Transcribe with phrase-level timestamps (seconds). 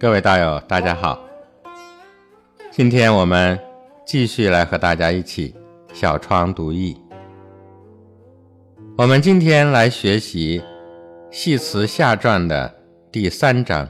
[0.00, 1.18] 各位道友，大家好。
[2.70, 3.58] 今天我们
[4.06, 5.52] 继续来和大家一起
[5.92, 6.96] 小窗读易。
[8.96, 10.60] 我们今天来学习
[11.32, 12.72] 《系辞下传》的
[13.10, 13.88] 第三章。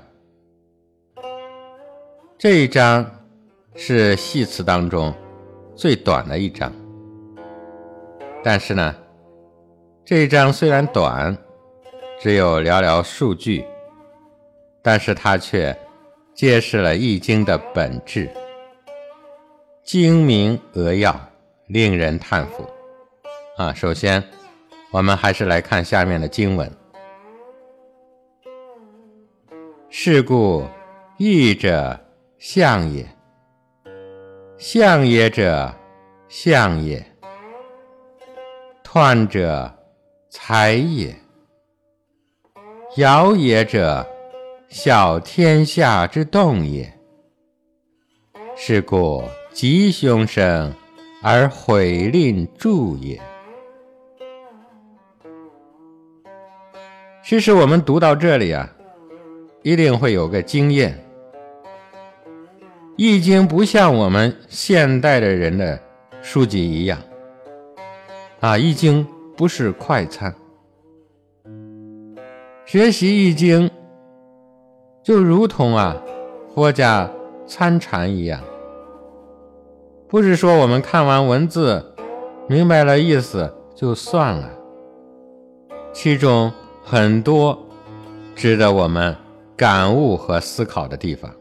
[2.39, 3.05] 这一章
[3.75, 5.13] 是系辞当中
[5.77, 6.73] 最短的一章，
[8.43, 8.95] 但是呢，
[10.07, 11.37] 这一章虽然短，
[12.19, 13.63] 只有寥寥数句，
[14.81, 15.79] 但是它却。
[16.39, 18.31] 揭示了《易经》的本质，
[19.83, 21.21] 精明扼要，
[21.67, 22.65] 令人叹服。
[23.57, 24.23] 啊，首先，
[24.93, 26.71] 我们还是来看下面的经文
[29.91, 30.65] ：“是故
[31.17, 31.99] 易者，
[32.39, 33.05] 象也；
[34.57, 35.75] 象也者，
[36.29, 37.03] 象也；
[38.85, 39.69] 彖者，
[40.31, 41.13] 才也；
[42.97, 44.07] 爻也者。”
[44.69, 46.93] 小天下之动也，
[48.55, 50.75] 是故吉凶生
[51.23, 53.19] 而毁令助也。
[57.25, 58.71] 其实我们读到这里啊，
[59.63, 60.93] 一定会有个经验，
[62.97, 65.81] 《易经》不像我们现代的人的
[66.21, 66.99] 书籍一样，
[68.41, 69.03] 啊，《易经》
[69.35, 70.35] 不是快餐，
[72.67, 73.67] 学习《易经》。
[75.09, 75.97] 就如同啊，
[76.55, 77.11] 佛家
[77.47, 78.43] 参禅一样，
[80.07, 81.83] 不是说我们看完文字，
[82.47, 84.51] 明白了意思就算了，
[85.95, 86.53] 其中
[86.85, 87.59] 很多
[88.37, 89.17] 值得我们
[89.57, 91.35] 感悟和思考的地方。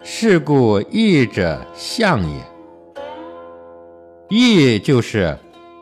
[0.00, 2.42] 是故义者象也，
[4.30, 5.36] 义就是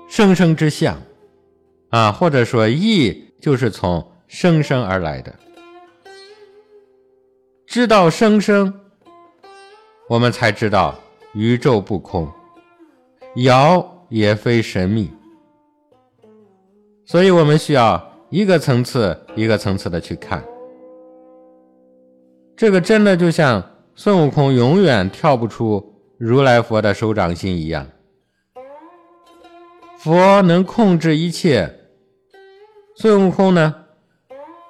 [0.09, 1.01] 生生之象
[1.91, 4.05] 啊，或者说义就是从。
[4.29, 5.35] 生生而来的，
[7.67, 8.73] 知道生生，
[10.07, 10.95] 我们才知道
[11.33, 12.31] 宇宙不空，
[13.37, 15.11] 遥也非神秘，
[17.07, 20.45] 所以我们需要一个层次一个层次的去看。
[22.55, 23.65] 这个真的就像
[23.95, 27.87] 孙悟空永远跳不出如来佛的手掌心一样，
[29.99, 31.73] 佛能控制一切，
[32.97, 33.75] 孙悟空呢？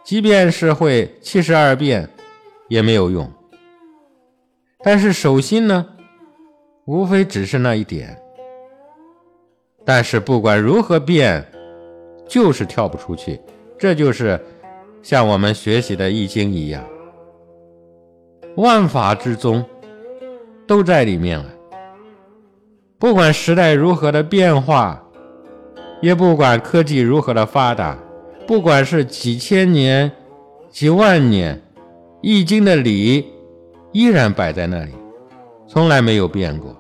[0.09, 2.09] 即便是会七十二变，
[2.69, 3.31] 也没有用。
[4.83, 5.87] 但是手心呢，
[6.87, 8.19] 无非只是那一点。
[9.85, 11.47] 但是不管如何变，
[12.27, 13.39] 就是跳不出去。
[13.79, 14.43] 这就是
[15.03, 16.83] 像我们学习的《易经》一样，
[18.57, 19.63] 万法之宗
[20.67, 21.45] 都在里面了。
[22.99, 25.07] 不管时代如何的变化，
[26.01, 27.99] 也不管科技如何的发达。
[28.48, 30.10] 不管是几千年、
[30.70, 31.54] 几万年，
[32.22, 33.31] 《易经》的理
[33.92, 34.92] 依然摆在那里，
[35.66, 36.75] 从来没有变过。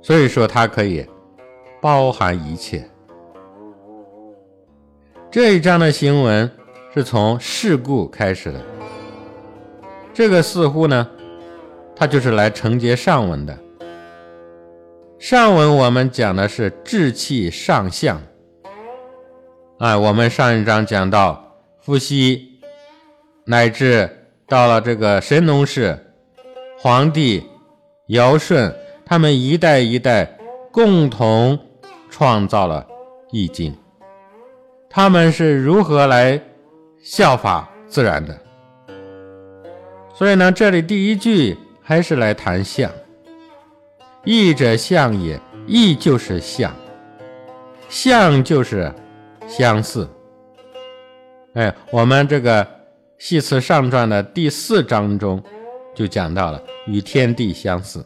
[0.00, 1.04] 所以说，它可以
[1.82, 2.88] 包含一切。
[5.28, 6.48] 这一章的行文
[6.94, 8.60] 是从事故开始的，
[10.12, 11.10] 这个似乎呢，
[11.96, 13.58] 它就是来承接上文的。
[15.18, 18.22] 上文我们讲的是志气上相。
[19.78, 22.60] 哎，我们上一章讲到伏羲，
[23.44, 24.08] 乃至
[24.46, 26.12] 到了这个神农氏、
[26.78, 27.44] 黄帝、
[28.06, 28.72] 尧舜，
[29.04, 30.38] 他们一代一代
[30.70, 31.58] 共同
[32.08, 32.86] 创造了
[33.32, 33.76] 易经。
[34.88, 36.40] 他们是如何来
[37.02, 38.38] 效法自然的？
[40.14, 42.88] 所以呢，这里第一句还是来谈象。
[44.22, 46.72] 易者象也，易就是象，
[47.88, 48.94] 象就是。
[49.46, 50.08] 相似，
[51.54, 52.64] 哎，我们这个
[53.18, 55.42] 《系辞上传》的第四章中
[55.94, 58.04] 就讲到了与天地相似。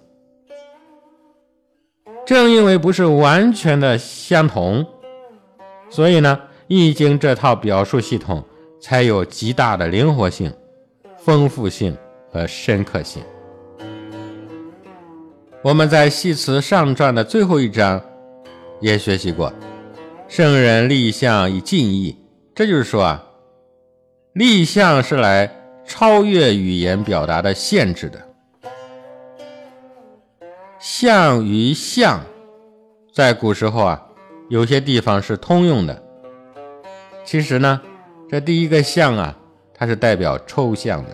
[2.27, 4.85] 正因为不是完全的相同，
[5.89, 8.45] 所以呢，《易经》这套表述系统
[8.81, 10.53] 才有极大的灵活性、
[11.17, 11.97] 丰富性
[12.31, 13.23] 和深刻性。
[15.63, 17.99] 我们在《系辞上传》的最后一章
[18.81, 19.51] 也学习过。
[20.29, 22.15] 圣人立象以尽意，
[22.55, 23.25] 这就是说啊，
[24.35, 25.51] 立象是来
[25.87, 28.29] 超越语言表达的限制的。
[30.79, 32.21] 象与象，
[33.13, 34.07] 在古时候啊，
[34.51, 36.03] 有些地方是通用的。
[37.25, 37.81] 其实呢，
[38.29, 39.35] 这第一个象啊，
[39.73, 41.11] 它是代表抽象的；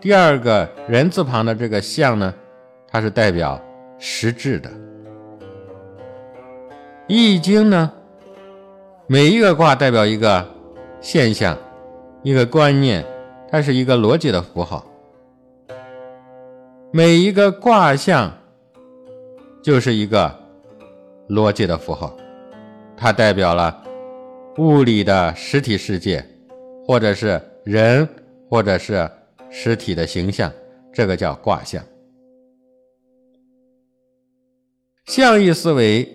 [0.00, 2.34] 第二个人字旁的这个象呢，
[2.90, 3.60] 它是代表
[3.98, 4.70] 实质的。
[7.06, 7.92] 易经呢，
[9.06, 10.46] 每一个卦代表一个
[11.02, 11.56] 现象，
[12.22, 13.04] 一个观念，
[13.50, 14.82] 它是一个逻辑的符号。
[16.90, 18.32] 每一个卦象
[19.62, 20.34] 就是一个
[21.28, 22.16] 逻辑的符号，
[22.96, 23.84] 它代表了
[24.56, 26.24] 物理的实体世界，
[26.86, 28.08] 或者是人，
[28.48, 29.06] 或者是
[29.50, 30.50] 实体的形象，
[30.90, 31.84] 这个叫卦象。
[35.04, 36.08] 象意思维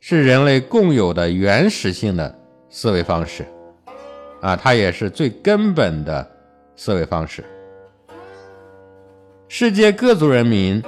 [0.00, 2.38] 是人类共有的原始性的
[2.68, 3.44] 思维方式，
[4.40, 6.28] 啊，它也是最根本的
[6.76, 7.44] 思维方式。
[9.48, 10.82] 世界各族人民，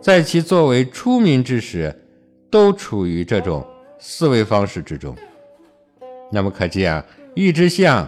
[0.00, 1.94] 在其作为出民之时，
[2.50, 3.66] 都处于这种
[3.98, 5.16] 思维方式之中。
[6.30, 7.04] 那么可见啊，
[7.34, 8.06] 一之象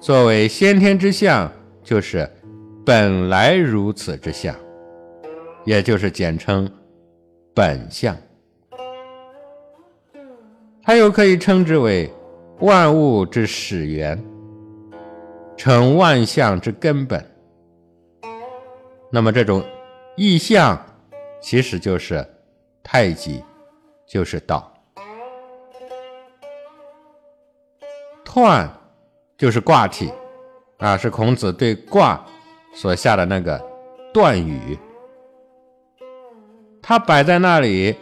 [0.00, 1.50] 作为先天之象，
[1.84, 2.28] 就是
[2.84, 4.54] 本来如此之相，
[5.64, 6.68] 也就是简称
[7.54, 8.16] 本相。
[10.86, 12.08] 它又可以称之为
[12.60, 14.24] 万物之始源，
[15.56, 17.28] 成万象之根本。
[19.10, 19.64] 那么这种
[20.16, 20.80] 意象，
[21.40, 22.24] 其实就是
[22.84, 23.42] 太极，
[24.06, 24.72] 就是道。
[28.24, 28.68] 彖
[29.36, 30.12] 就是卦体，
[30.78, 32.24] 啊，是孔子对卦
[32.72, 33.60] 所下的那个
[34.14, 34.78] 断语。
[36.80, 37.96] 它摆在那里，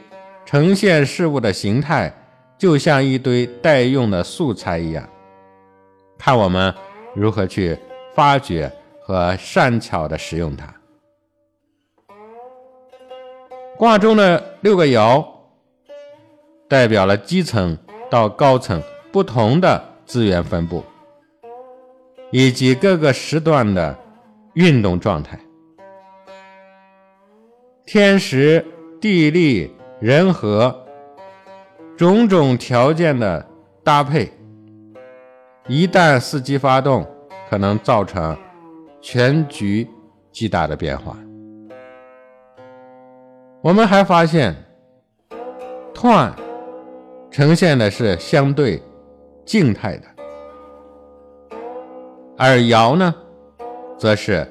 [0.44, 2.12] 呈现事物的形态，
[2.64, 5.06] 就像一堆待用的素材一样，
[6.16, 6.74] 看我们
[7.14, 7.78] 如何去
[8.14, 8.72] 发掘
[9.02, 10.74] 和善巧的使用它。
[13.76, 15.22] 卦中的六个爻，
[16.66, 17.76] 代表了基层
[18.08, 18.82] 到高层
[19.12, 20.82] 不同的资源分布，
[22.30, 23.94] 以及各个时段的
[24.54, 25.38] 运动状态。
[27.84, 28.64] 天时、
[29.02, 29.70] 地利、
[30.00, 30.83] 人和
[31.96, 33.46] 种种条件的
[33.84, 34.32] 搭配，
[35.68, 37.06] 一旦伺机发动，
[37.48, 38.36] 可能造成
[39.00, 39.88] 全局
[40.32, 41.16] 极大的变化。
[43.62, 44.54] 我们还发现，
[45.94, 46.32] 彖
[47.30, 48.82] 呈现的是相对
[49.46, 50.06] 静态的，
[52.36, 53.14] 而爻呢，
[53.96, 54.44] 则是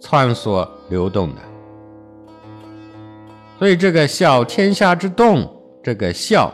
[0.00, 1.40] 穿梭流动的。
[3.58, 5.48] 所以这个“效天下之动”
[5.82, 6.52] 这个“效”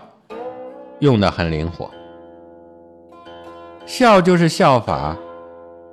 [1.05, 1.91] 用的很灵活
[3.85, 5.15] ，“效”就是效法，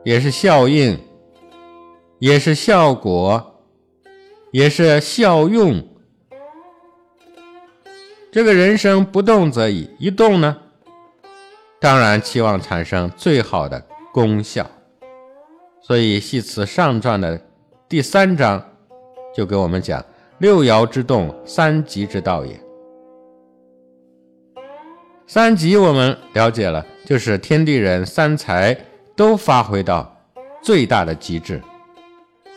[0.05, 0.97] 也是效应，
[2.17, 3.61] 也是效果，
[4.51, 5.85] 也是效用。
[8.31, 10.57] 这个人生不动则已，一动呢，
[11.81, 14.65] 当然期望产生最好的功效。
[15.81, 17.41] 所以《系辞上传》的
[17.89, 18.63] 第三章
[19.35, 20.01] 就给我们讲
[20.37, 22.57] 六爻之动，三极之道也。
[25.33, 28.77] 三极我们了解了，就是天地人三才
[29.15, 30.13] 都发挥到
[30.61, 31.61] 最大的极致，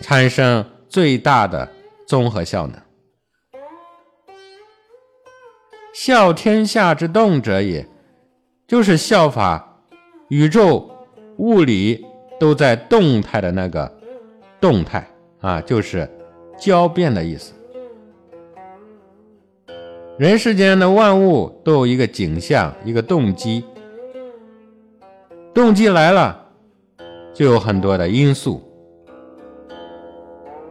[0.01, 1.71] 产生最大的
[2.05, 2.77] 综合效能。
[5.95, 7.87] 效天下之动者也，
[8.67, 9.79] 就是效法
[10.27, 10.91] 宇宙
[11.37, 12.05] 物理
[12.41, 13.97] 都在动态的那个
[14.61, 15.07] 动态
[15.41, 16.11] 啊，就是
[16.59, 17.53] 交变的意思。
[20.17, 23.65] 人世间的万物都有一个景象，一个动机，
[25.53, 26.41] 动机来了，
[27.33, 28.63] 就有很多的因素，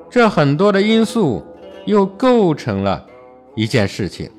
[0.09, 1.43] 这很多的因素
[1.85, 3.05] 又构成了
[3.53, 4.31] 一件事情。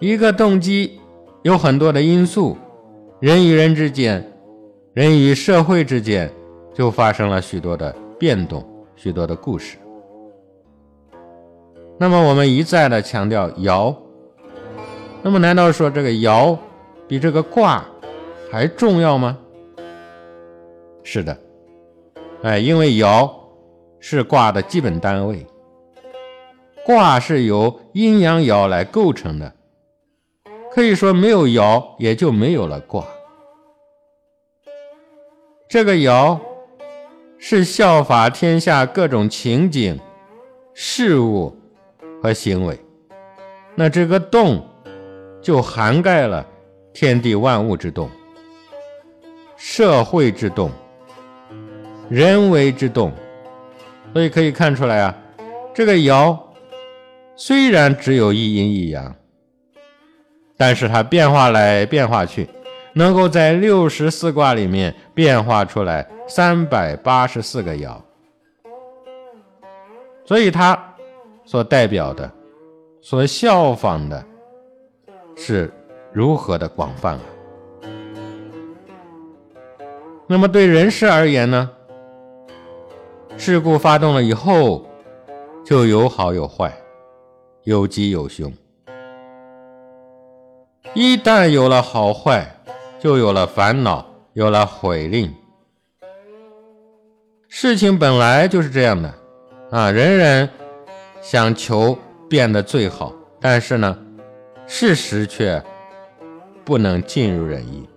[0.00, 0.98] 一个动机
[1.42, 2.56] 有很多的因素，
[3.20, 4.26] 人与人之间，
[4.94, 6.32] 人与社会之间，
[6.72, 9.76] 就发生了许多的变动，许多的故事。
[11.98, 13.94] 那么我们一再的强调爻，
[15.22, 16.58] 那么难道说这个爻
[17.06, 17.84] 比这个卦
[18.50, 19.38] 还重要吗？
[21.02, 21.38] 是的，
[22.42, 23.30] 哎，因为爻
[24.00, 25.46] 是卦的基本单位，
[26.84, 29.52] 卦是由阴阳爻来构成的。
[30.70, 33.04] 可以说，没有爻，也就没有了卦。
[35.68, 36.38] 这个爻
[37.38, 40.00] 是效法天下各种情景、
[40.74, 41.56] 事物
[42.24, 42.80] 和行为。
[43.74, 44.66] 那这个动，
[45.42, 46.46] 就涵盖了
[46.94, 48.08] 天地万物之动、
[49.58, 50.70] 社会之动、
[52.08, 53.12] 人为之动。
[54.14, 55.14] 所以可以看出来啊，
[55.74, 56.38] 这个爻
[57.36, 59.14] 虽然只有一阴一阳。
[60.56, 62.48] 但是它变化来变化去，
[62.94, 68.00] 能够在六十四卦里面变化出来三百八十四个爻，
[70.24, 70.93] 所以它
[71.44, 72.30] 所代表的、
[73.00, 74.24] 所效仿的
[75.36, 75.72] 是
[76.12, 77.22] 如何的广泛啊！
[80.26, 81.70] 那么对人事而言呢？
[83.36, 84.86] 事故发动了以后，
[85.64, 86.72] 就有好有坏，
[87.64, 88.52] 有吉有凶。
[90.94, 92.46] 一旦有了好坏，
[93.00, 95.34] 就有了烦恼，有了悔令。
[97.48, 99.12] 事情本来就是这样的
[99.70, 100.48] 啊，人人
[101.26, 101.96] 想求
[102.28, 103.98] 变得最好，但是呢，
[104.66, 105.60] 事实却
[106.66, 107.88] 不能尽如人意，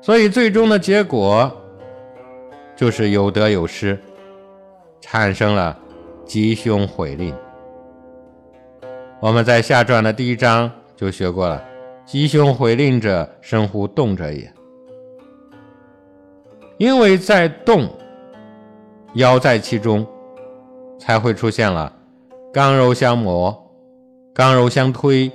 [0.00, 1.48] 所以最终的结果
[2.74, 3.96] 就是有得有失，
[5.00, 5.78] 产生了
[6.24, 7.32] 吉凶毁吝。
[9.20, 11.62] 我们在下传的第一章就学过了，
[12.04, 14.52] 吉凶毁吝者，生乎动者也。
[16.78, 17.88] 因为在动，
[19.14, 20.04] 爻在其中，
[20.98, 21.92] 才会出现了
[22.52, 23.56] 刚柔相磨、
[24.34, 25.30] 刚柔相推、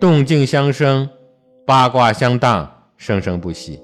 [0.00, 1.08] 动静相生、
[1.66, 3.82] 八卦相当、生生不息。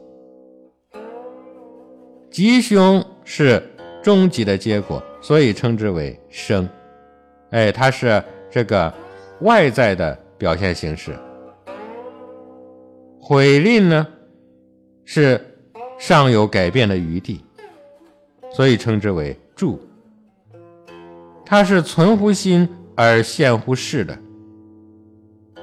[2.31, 3.63] 吉凶是
[4.03, 6.69] 终极的结果，所以称之为生。
[7.51, 8.93] 哎，它是这个。
[9.41, 11.13] 外在的表现形式，
[13.21, 14.07] 毁吝呢
[15.05, 15.39] 是
[15.99, 17.45] 尚有改变的余地，
[18.53, 19.79] 所以称之为助。
[21.55, 24.19] 它是存乎心而现乎事的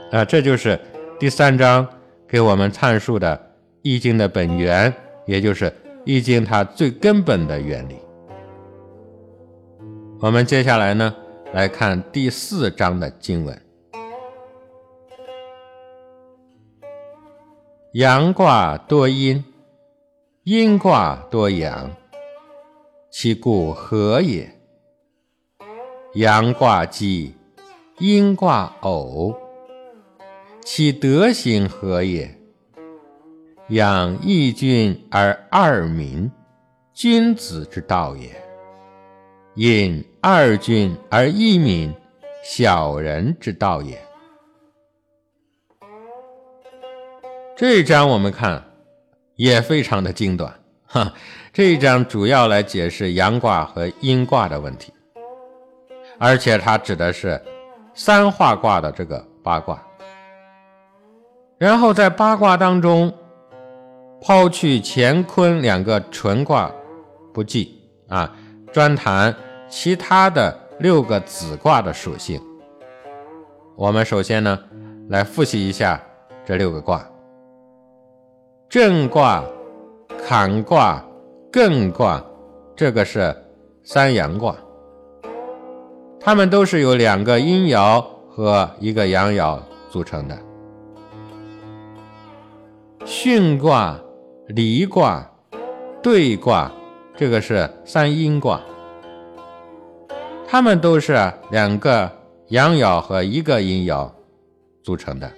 [0.10, 0.80] 啊，这就是
[1.20, 1.86] 第三章
[2.26, 3.36] 给我们阐述的
[3.82, 4.94] 《易经》的本源，
[5.26, 5.66] 也就是
[6.06, 7.98] 《易经》它最根本的原理。
[10.22, 11.14] 我们接下来呢
[11.52, 13.62] 来看第四章的经文。
[17.96, 19.44] 阳卦多阴，
[20.46, 21.92] 阴卦多阳，
[23.12, 24.50] 其故何也？
[26.16, 27.34] 阳卦奇，
[28.00, 29.34] 阴卦偶，
[30.62, 32.38] 其德行何也？
[33.70, 36.30] 养一君而二民，
[36.94, 38.28] 君子之道也；
[39.56, 41.94] 引二君而一民，
[42.44, 43.98] 小人之道也。
[47.56, 48.62] 这一章我们看
[49.38, 50.54] 也非常的精短，
[50.88, 51.14] 哈，
[51.54, 54.92] 这一章主要来解释阳卦和阴卦的问题，
[56.24, 57.42] 而且它指的是
[57.96, 59.82] 三化卦的这个八卦，
[61.58, 63.12] 然后在八卦当中
[64.22, 66.72] 抛去乾坤两个纯卦
[67.34, 67.76] 不计
[68.08, 68.32] 啊，
[68.72, 69.36] 专谈
[69.68, 72.40] 其他的六个子卦的属性。
[73.76, 74.60] 我们首先呢
[75.10, 76.00] 来复习一下
[76.46, 77.04] 这六个卦。
[78.70, 79.44] 震卦、
[80.24, 81.04] 坎卦、
[81.52, 82.24] 艮卦，
[82.76, 83.36] 这个是
[83.84, 84.56] 三阳卦，
[86.24, 88.00] 它们都是由两个阴爻
[88.30, 89.60] 和一个阳爻
[89.90, 90.38] 组成的。
[93.04, 94.00] 巽卦、
[94.48, 95.28] 离卦、
[96.04, 96.72] 兑卦，
[97.18, 98.62] 这个是三阴卦，
[100.48, 102.12] 它们都是两个
[102.50, 104.08] 阳爻和一个阴爻
[104.84, 105.32] 组成的。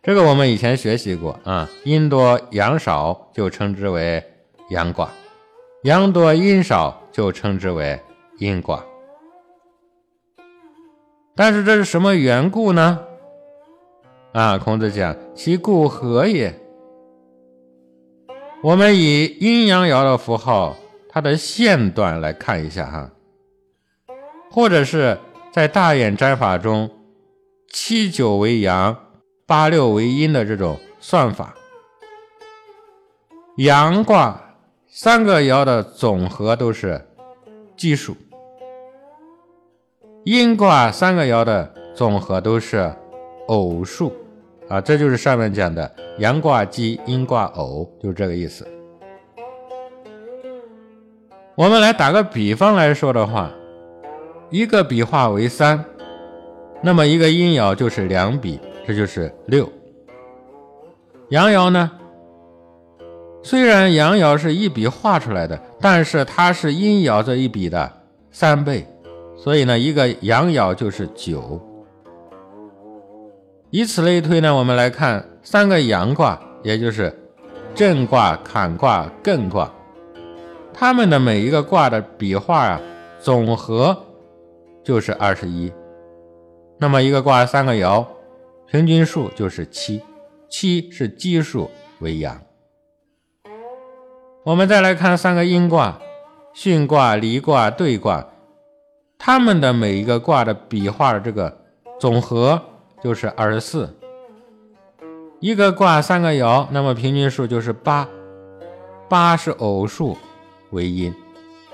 [0.00, 4.22] 这个我们以前学习过啊，阴多阳少就称之为
[4.70, 5.10] 阳卦，
[5.82, 8.00] 阳多阴少就称之为
[8.38, 8.84] 阴卦。
[11.36, 13.00] 但是这是什么缘故呢？
[14.32, 16.58] 啊，孔子讲其故何也？
[18.62, 20.76] 我们以阴阳爻的符号，
[21.08, 23.10] 它的线段来看一下哈，
[24.50, 25.18] 或者是
[25.52, 26.90] 在大衍占法中，
[27.70, 28.96] 七九为阳。
[29.46, 31.54] 八六为阴的这种算法，
[33.56, 34.38] 阳卦
[34.86, 37.02] 三个爻的总和都是
[37.74, 38.14] 奇数，
[40.28, 42.92] 阴卦三个爻的总和都是
[43.46, 44.12] 偶数
[44.68, 48.68] 啊，这就是上面讲的阳卦奇，阴卦偶，就是这个意思。
[51.54, 53.50] 我们来打个比方来说的话，
[54.50, 55.82] 一个笔画为三，
[56.82, 58.60] 那么一个阴爻就是两笔。
[58.86, 59.66] 这就是六。
[61.30, 61.90] 阳爻呢？
[63.42, 67.90] 虽然阳爻是一笔画出来的，但是它是阴爻这一笔的
[68.30, 68.86] 三倍，
[69.38, 71.58] 所以呢，一个阳爻就是九。
[73.70, 77.16] 以此类推呢，我们来看三个阳卦，也就是
[77.74, 79.72] 震卦、坎卦、艮卦，
[80.74, 82.80] 它们的每一个卦的笔画啊，
[83.20, 83.96] 总和
[84.82, 85.72] 就是二十一。
[86.78, 88.04] 那么一个卦三个爻。
[88.70, 90.02] 平均数就是七，
[90.50, 92.38] 七是奇数为阳。
[94.44, 95.98] 我们再来看三个阴卦，
[96.54, 98.28] 巽卦、离卦、兑卦，
[99.18, 101.64] 它们的每一个卦的笔画的这个
[101.98, 102.62] 总和
[103.02, 103.92] 就是二十四。
[105.40, 108.08] 一个卦三个爻，那么平均数就是八，
[109.08, 110.16] 八是偶数
[110.70, 111.14] 为阴，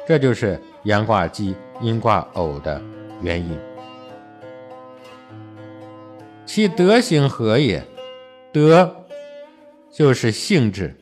[0.07, 2.81] 这就是阳卦奇、阴卦偶的
[3.21, 3.59] 原因。
[6.45, 7.83] 其德行何也？
[8.53, 9.07] 德
[9.91, 10.95] 就是性质，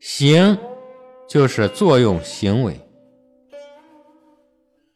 [0.00, 0.58] 行
[1.28, 2.80] 就是作用行为。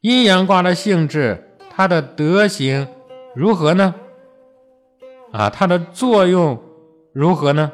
[0.03, 2.89] 阴阳卦的性质，它的德行
[3.37, 3.95] 如何呢？
[5.31, 6.61] 啊，它的作用
[7.13, 7.71] 如何呢？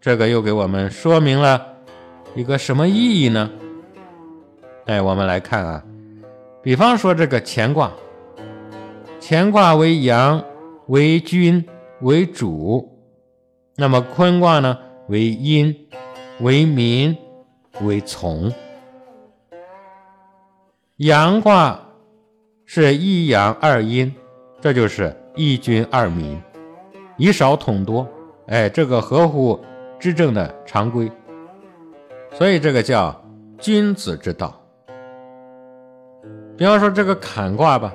[0.00, 1.64] 这个又给我们说明了
[2.34, 3.48] 一个什么意义呢？
[4.86, 5.84] 哎，我们来看啊，
[6.60, 7.92] 比方说这个乾卦，
[9.20, 10.42] 乾卦为阳，
[10.88, 11.64] 为君，
[12.00, 12.84] 为主；
[13.76, 15.72] 那么坤卦呢，为阴，
[16.40, 17.16] 为民，
[17.82, 18.52] 为从。
[20.98, 21.78] 阳卦
[22.64, 24.14] 是一阳二阴，
[24.62, 25.14] 这就是。
[25.38, 26.40] 一君二民，
[27.18, 28.08] 以少统多，
[28.46, 29.60] 哎，这个合乎
[29.98, 31.12] 执政的常规，
[32.32, 33.14] 所以这个叫
[33.58, 34.58] 君子之道。
[36.56, 37.94] 比方说这个坎卦吧，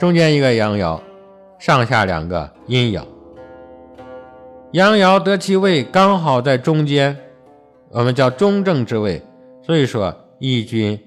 [0.00, 1.00] 中间一个阳爻，
[1.60, 3.04] 上下两个阴爻，
[4.72, 7.16] 阳爻得其位，刚好在中间，
[7.90, 9.22] 我们叫中正之位，
[9.64, 11.00] 所以说一君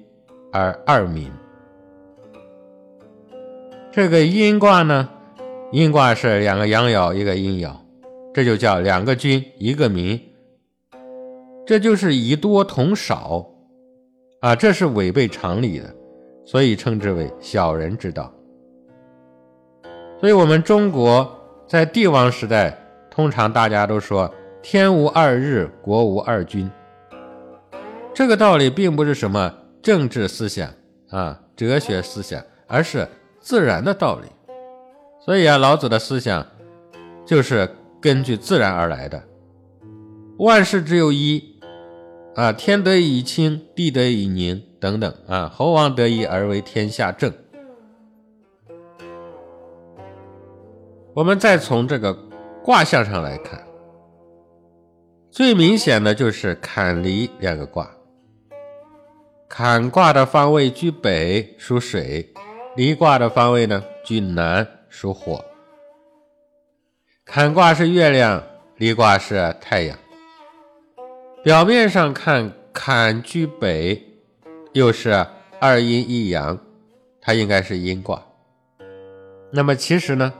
[0.56, 1.30] 而二民。
[3.92, 5.10] 这个阴卦呢？
[5.74, 7.76] 阴卦是两个阳爻，一个阴爻，
[8.34, 10.18] 这就叫两个君，一个民，
[11.66, 13.46] 这就是以多同少
[14.40, 15.94] 啊，这是违背常理的，
[16.46, 18.32] 所以称之为小人之道。
[20.22, 21.30] 所以，我们中国
[21.68, 22.78] 在帝王时代，
[23.12, 26.72] 通常大家都说天无二日，国无二君。
[28.14, 29.54] 这个道理并不是什么
[29.86, 30.74] 政治思想
[31.12, 33.08] 啊、哲学思想，而是
[33.40, 34.28] 自然的道理。
[35.24, 36.44] 所以啊，老子的思想
[37.24, 37.70] 就是
[38.02, 39.22] 根据自然而来的。
[40.40, 41.60] 万事只有一
[42.34, 47.32] 啊，天得以清，地得以宁，等等啊，猴王得以而为天下正。
[51.14, 52.12] 我们再从这个
[52.64, 53.64] 卦象上来看，
[55.30, 57.88] 最明显的就是坎离两个卦。
[59.58, 62.26] 坎卦的方位居北，属水；
[62.76, 64.68] 离卦的方位呢，居南。
[64.90, 65.46] 属火，
[67.24, 68.44] 坎卦是月亮，
[68.76, 69.98] 离卦是太阳。
[71.42, 74.04] 表面上看，坎居北，
[74.74, 75.26] 又是
[75.62, 76.60] 二阴一阳，
[77.22, 78.22] 它应该是阴卦。
[79.52, 80.34] 那么其实呢，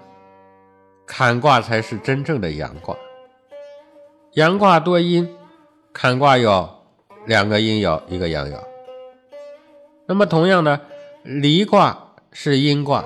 [1.06, 2.94] 坎卦才是真正的阳卦。
[4.34, 5.34] 阳卦多阴，
[5.94, 6.70] 坎卦有
[7.26, 8.62] 两个阴爻，一个阳爻。
[10.08, 10.80] 那么同样的，
[11.24, 13.04] 离卦是阴卦。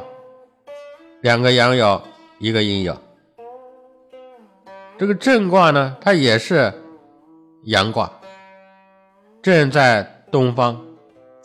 [1.22, 2.02] 两个阳爻，
[2.40, 2.96] 一个阴爻。
[4.98, 6.74] 这个震卦呢，它也是
[7.64, 8.12] 阳卦。
[9.42, 10.78] 震在东方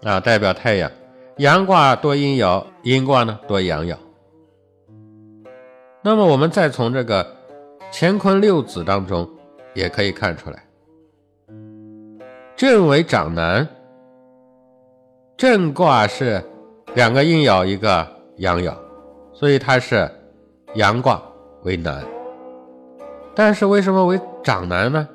[0.03, 0.90] 啊，代表太阳。
[1.37, 3.97] 阳卦多阴爻，阴卦呢多阳爻。
[6.03, 7.37] 那么我们再从这个
[7.93, 9.29] 乾坤六子当中
[9.73, 10.64] 也可以看出来，
[12.57, 13.69] 震为长男。
[15.37, 16.42] 震卦是
[16.94, 18.75] 两个阴爻，一个阳爻。
[19.33, 20.09] 所以它是
[20.75, 21.20] 阳卦
[21.64, 22.05] 为男，
[23.35, 25.09] 但是为什么为长男呢？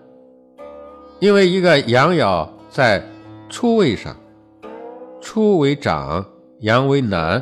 [1.19, 3.01] 因为一个阳爻在
[3.49, 4.13] 初位上，
[5.21, 6.23] 初为长，
[6.60, 7.41] 阳为男，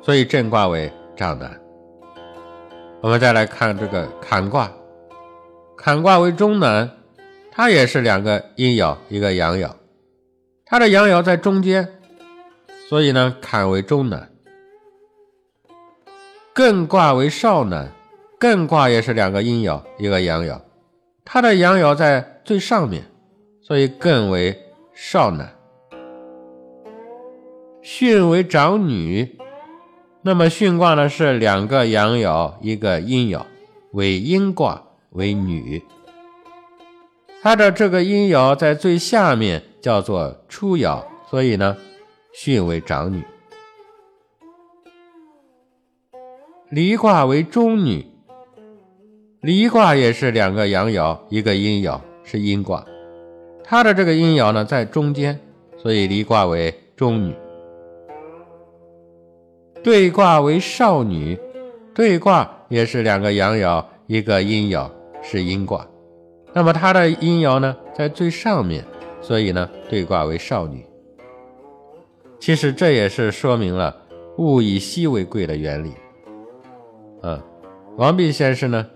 [0.00, 1.60] 所以震卦为长男。
[3.02, 4.72] 我们再来看这个坎卦，
[5.76, 6.90] 坎卦为中男，
[7.52, 9.70] 它也是两个阴爻，一个阳爻，
[10.64, 11.86] 它的阳爻在中间，
[12.94, 14.30] 所以呢，坎为中男。
[16.54, 17.90] 艮卦为少男，
[18.38, 20.60] 艮卦也是两个阴爻，一个阳爻，
[21.24, 23.02] 它的阳爻在最上面，
[23.60, 24.56] 所以艮为
[24.94, 25.52] 少男。
[27.82, 29.40] 巽为长女，
[30.22, 33.42] 那么巽卦呢是两个阳爻，一个阴爻，
[33.90, 34.80] 为阴卦
[35.10, 35.82] 为女，
[37.42, 41.76] 它的这个阴爻在最下面，叫做初爻，所以呢，
[42.34, 43.22] 巽为长女。
[46.68, 48.04] 离卦为中女，
[49.40, 52.84] 离卦也是两个阳爻，一个阴爻，是阴卦。
[53.62, 55.38] 它的这个阴爻呢在中间，
[55.76, 57.32] 所以离卦为中女。
[59.84, 61.38] 对卦为少女，
[61.94, 64.90] 对卦也是两个阳爻，一个阴爻，
[65.22, 65.86] 是阴卦。
[66.52, 68.84] 那么它的阴爻呢在最上面，
[69.20, 70.84] 所以呢对卦为少女。
[72.44, 73.96] 其实这也是说明了
[74.36, 75.94] 物以稀为贵的原理。
[77.22, 77.40] 嗯，
[77.96, 78.86] 王弼先生呢，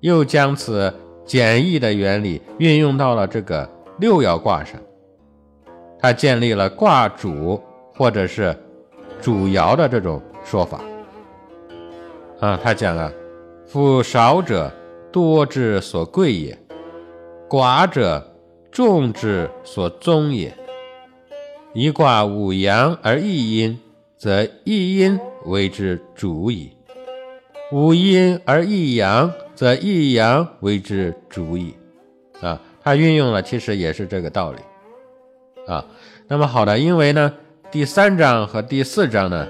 [0.00, 0.90] 又将此
[1.26, 4.80] 简易的原理运用到了这个六爻卦上，
[6.00, 7.60] 他建立了卦主
[7.94, 8.56] 或者是
[9.20, 10.80] 主爻的这种说法。
[12.40, 13.12] 啊，他讲啊，
[13.66, 14.72] 夫少者
[15.12, 16.58] 多之所贵也，
[17.50, 18.26] 寡者
[18.72, 20.56] 众之所宗也。
[21.74, 23.78] 一卦五阳而一阴，
[24.16, 26.70] 则一阴为之主矣；
[27.70, 31.74] 五阴而一阳，则一阳为之主矣。
[32.40, 34.58] 啊，它运用了，其实也是这个道理。
[35.66, 35.84] 啊，
[36.26, 37.32] 那么好的，因为呢，
[37.70, 39.46] 第三章和第四章呢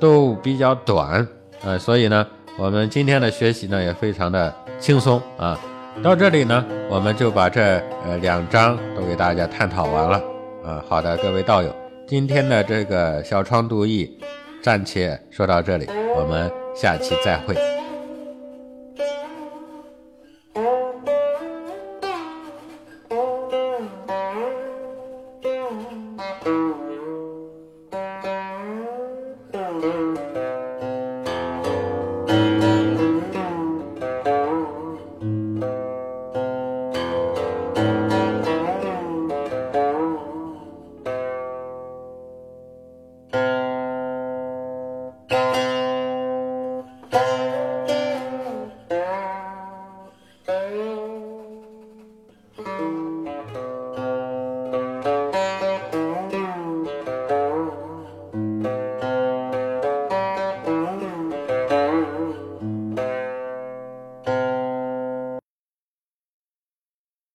[0.00, 1.26] 都比较短。
[1.62, 2.26] 呃，所以呢，
[2.58, 5.60] 我们今天的学习呢也非常的轻松啊。
[6.02, 7.60] 到这里呢，我们就把这
[8.06, 10.22] 呃两章都给大家探讨完了
[10.62, 11.74] 呃，好的，各位道友，
[12.06, 14.18] 今天的这个小窗读意
[14.62, 17.56] 暂且说到这里，我们下期再会。